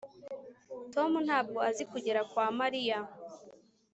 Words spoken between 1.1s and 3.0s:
ntabwo azi kugera kwa mariya